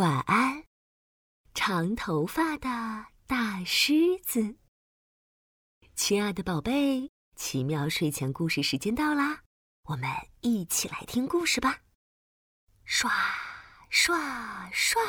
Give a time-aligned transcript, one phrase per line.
[0.00, 0.64] 晚安，
[1.52, 2.68] 长头发的
[3.26, 4.56] 大狮子。
[5.94, 9.42] 亲爱的宝贝，奇妙睡前故事时间到啦，
[9.90, 10.08] 我们
[10.40, 11.82] 一起来听故事吧。
[12.86, 13.12] 刷
[13.90, 15.02] 刷刷！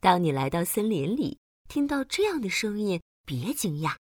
[0.00, 1.38] 当你来到森林里，
[1.68, 3.94] 听到这样的声音，别惊讶，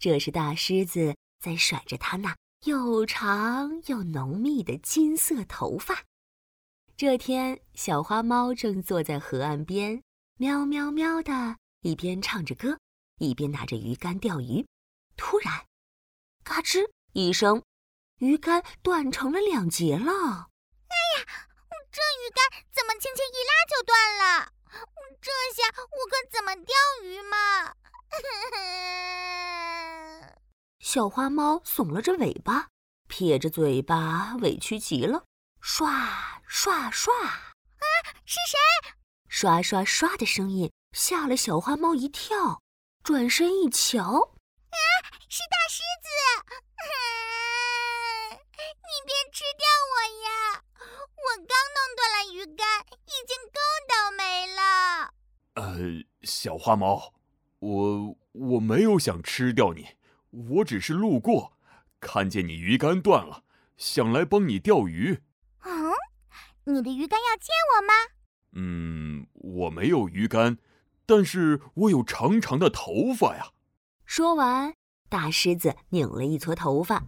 [0.00, 2.34] 这是大狮子在甩着它那
[2.64, 6.02] 又长又浓密的金色头发。
[6.98, 10.02] 这天，小花猫正坐在河岸边，
[10.38, 12.78] 喵喵喵的，一边唱着歌，
[13.18, 14.66] 一边拿着鱼竿钓鱼。
[15.14, 15.66] 突然，
[16.42, 17.62] 嘎吱一声，
[18.20, 20.08] 鱼竿断成了两截了。
[20.08, 21.26] 哎呀，
[21.92, 24.48] 这鱼竿怎么轻轻一拉就断了？
[25.20, 27.74] 这下我可怎么钓鱼嘛？
[30.80, 32.68] 小花猫耸了着尾巴，
[33.06, 35.24] 撇着嘴巴，委屈极了。
[35.60, 37.12] 刷刷刷！
[37.24, 37.84] 啊，
[38.24, 38.56] 是谁？
[39.28, 42.62] 刷刷刷的声音吓了小花猫一跳，
[43.02, 44.78] 转身一瞧，啊，
[45.28, 46.08] 是大狮子！
[48.66, 50.62] 你别吃掉我呀！
[51.16, 52.64] 我刚弄断了鱼竿，
[53.06, 53.58] 已经够
[53.88, 55.12] 倒霉了。
[55.54, 57.12] 呃，小花猫，
[57.58, 59.96] 我我没有想吃掉你，
[60.30, 61.58] 我只是路过，
[62.00, 63.42] 看见你鱼竿断了，
[63.76, 65.22] 想来帮你钓鱼。
[66.68, 67.92] 你的鱼竿要借我吗？
[68.52, 70.58] 嗯，我没有鱼竿，
[71.06, 73.52] 但是我有长长的头发呀。
[74.04, 74.74] 说完，
[75.08, 77.04] 大狮子拧了一撮头发，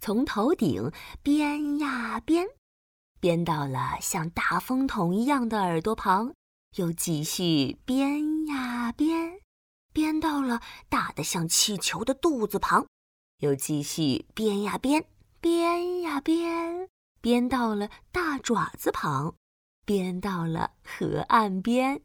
[0.00, 0.92] 从头顶
[1.22, 2.46] 编呀编，
[3.20, 6.34] 编到了像大风筒一样的耳朵旁，
[6.76, 9.40] 又继续编呀编，
[9.94, 12.86] 编到了大的像气球的肚子旁，
[13.38, 15.06] 又继续编呀编，
[15.40, 16.88] 编呀编。
[17.20, 19.34] 编到了大爪子旁，
[19.84, 22.02] 编到了河岸边，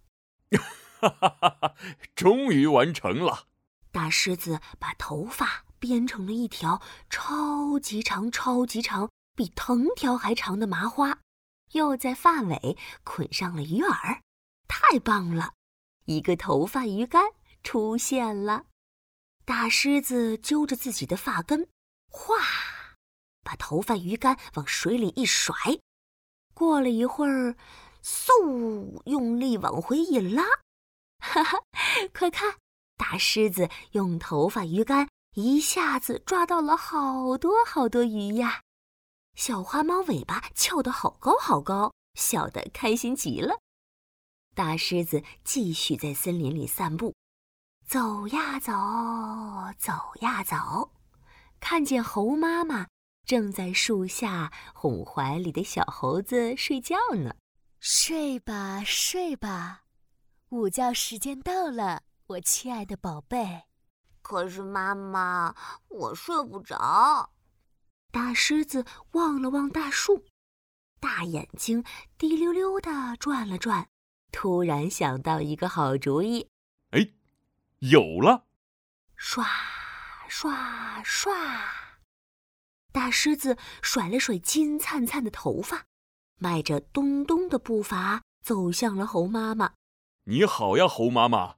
[1.00, 1.76] 哈哈哈哈！
[2.16, 3.48] 终于完成了。
[3.92, 11.20] 大狮子把头发编成了一条超级长、超级长、比藤条还长的麻花，
[11.72, 14.20] 又在发尾捆上了鱼饵。
[14.68, 15.54] 太棒了！
[16.06, 17.24] 一个头发鱼竿
[17.64, 18.66] 出现了。
[19.46, 21.70] 大狮子揪着自己的发根，
[22.09, 22.36] 哗！
[23.45, 25.56] 把头发鱼竿往水里一甩，
[26.56, 27.56] 过了一会儿，
[28.03, 30.44] 嗖，用力往回一拉，
[31.19, 31.59] 哈哈！
[32.11, 32.57] 快看，
[32.97, 38.63] 大狮子用头发鱼竿一下子抓到了好多好多鱼呀！
[39.35, 43.59] 小花猫尾巴翘得好高好高，笑得开心极了。
[44.56, 47.13] 大狮子继续在森林里散步，
[47.85, 48.72] 走呀走，
[49.77, 50.91] 走呀走，
[51.59, 52.88] 看见猴妈妈。
[53.25, 57.36] 正在树下哄怀里的小猴子睡觉呢，
[57.80, 59.84] 睡吧睡吧，
[60.50, 63.63] 午觉时间到了，我亲爱的宝贝。
[64.22, 65.56] 可是妈妈，
[65.88, 67.31] 我睡不着。
[68.12, 70.25] 大狮子望了望大树，
[71.00, 71.84] 大眼睛
[72.18, 73.88] 滴溜溜的转了转，
[74.31, 76.50] 突然想到一个好主意。
[76.92, 77.09] 哎，
[77.80, 78.46] 有了！
[79.16, 79.46] 刷
[80.28, 81.84] 刷刷。
[82.95, 85.83] 大狮子甩了甩金灿灿的头发，
[86.39, 89.73] 迈着咚咚的步伐走向了猴妈妈。
[90.23, 91.56] 你好呀，猴妈妈，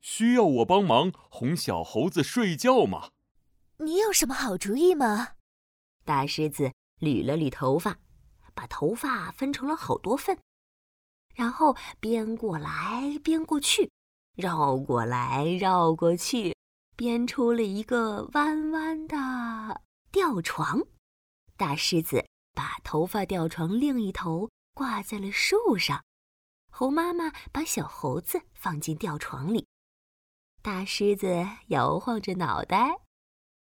[0.00, 3.08] 需要我帮忙哄小猴子睡觉吗？
[3.78, 5.30] 你有什么好主意吗？
[6.04, 6.70] 大狮子
[7.00, 7.98] 捋了捋头发，
[8.54, 10.38] 把头发分成了好多份，
[11.34, 13.90] 然后编过来编过去，
[14.36, 16.54] 绕过来绕过去，
[16.94, 19.80] 编出了一个弯弯的。
[20.16, 20.80] 吊床，
[21.58, 26.02] 大狮子把头发吊床另一头挂在了树上，
[26.70, 29.68] 猴妈妈把小猴子放进吊床里，
[30.62, 33.02] 大狮子摇晃着脑袋，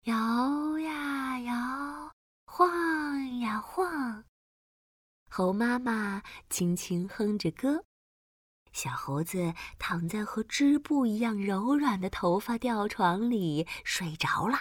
[0.03, 2.11] 摇呀摇，
[2.45, 4.25] 晃呀晃，
[5.29, 7.85] 猴妈妈轻轻哼着歌，
[8.73, 14.59] 小猴子躺在和织布一样柔软的头发吊床里睡着了。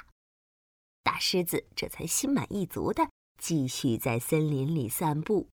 [1.02, 3.08] 大狮子这才心满意足的
[3.38, 5.48] 继续在森林里散步。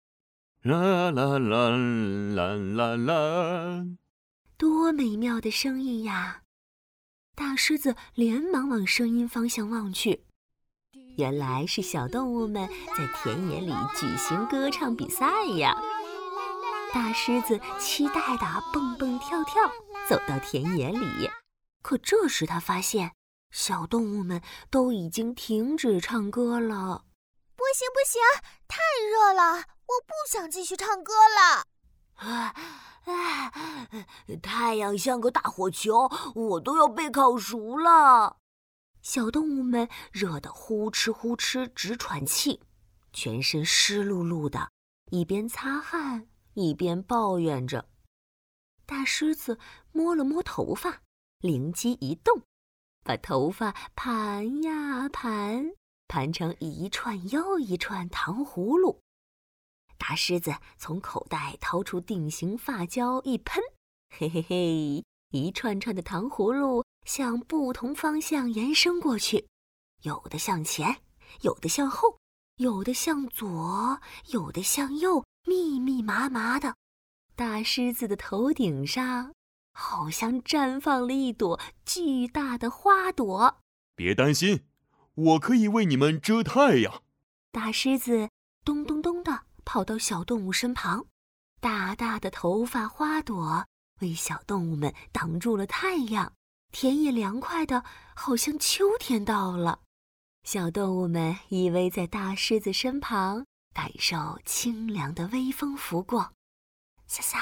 [0.63, 3.87] 啦啦啦啦啦啦！
[4.57, 6.43] 多美妙的声音呀！
[7.35, 10.25] 大狮子连忙往声音方向望去，
[11.17, 15.81] 原来是小动物们在田野里举行歌唱比赛呀！
[16.93, 19.71] 大狮子期待的蹦蹦跳跳
[20.09, 21.31] 走到田野里，
[21.83, 23.13] 可这时他发现。
[23.51, 27.05] 小动物们都已经停止唱歌了。
[27.57, 28.21] 不行不行，
[28.69, 28.79] 太
[29.11, 31.67] 热了，我不想继续唱歌了。
[32.15, 32.55] 啊，
[34.43, 38.39] 太阳像个大火球，我都要被烤熟了。
[39.03, 42.61] 小动物们热得呼哧呼哧直喘气，
[43.13, 44.71] 全身湿漉漉的，
[45.11, 47.89] 一边擦汗一边抱怨着。
[48.85, 49.59] 大狮子
[49.93, 51.03] 摸了摸头发，
[51.41, 52.43] 灵机一动，
[53.09, 55.73] 把头发盘呀盘，
[56.09, 59.01] 盘成一串又一串糖葫芦。
[59.97, 63.63] 大狮子从口袋掏出定型发胶，一喷，
[64.15, 69.49] 嘿嘿嘿，一串串的糖葫芦向不同方向延伸过去，
[70.03, 70.99] 有的向前，
[71.41, 72.19] 有的向后，
[72.57, 76.77] 有的向左，有的向右，密密麻麻的。
[77.35, 79.33] 大狮子的头顶上，
[79.79, 83.61] 好像绽放了一朵巨大的花朵。
[83.95, 84.65] 别担心，
[85.15, 87.03] 我可以为你们遮太阳。
[87.53, 88.29] 大狮子
[88.65, 89.45] 咚咚咚地。
[89.71, 91.05] 跑到小动物身旁，
[91.61, 93.67] 大大的头发花朵
[94.01, 96.33] 为小动物们挡住了太阳，
[96.73, 97.85] 田野凉快的，
[98.17, 99.81] 好像秋天到了。
[100.43, 103.45] 小动物们依偎在大狮子身旁，
[103.75, 106.33] 感受清凉的微风拂过，
[107.07, 107.39] 沙沙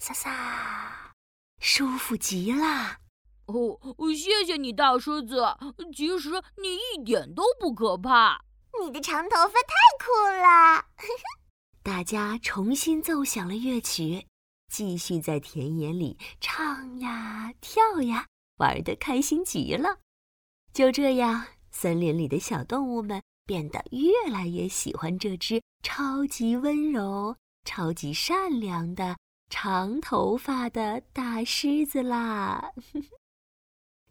[0.00, 1.05] 沙沙，
[1.60, 2.98] 舒服极了。
[3.46, 3.78] 哦，
[4.14, 5.42] 谢谢你，大狮子。
[5.94, 6.30] 其实
[6.60, 8.44] 你一点都不可怕。
[8.84, 10.12] 你的长头发太酷
[10.42, 10.84] 了！
[11.82, 14.26] 大家重新奏响了乐曲，
[14.68, 18.26] 继续在田野里唱呀跳呀，
[18.58, 20.00] 玩得开心极了。
[20.74, 29.16] 就这样，森林里的小动物们变得越来越喜欢这只超级温柔、超级善良的
[29.48, 32.72] 长头发的大狮子啦。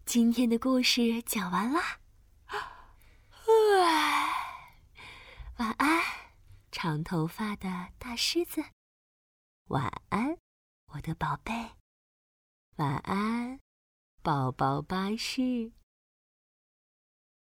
[0.06, 2.00] 今天的故事讲完啦。
[5.58, 6.02] 晚安，
[6.72, 8.64] 长头发的大狮子。
[9.68, 10.38] 晚安，
[10.94, 11.72] 我的宝贝。
[12.78, 13.60] 晚安，
[14.24, 15.74] 宝宝巴士。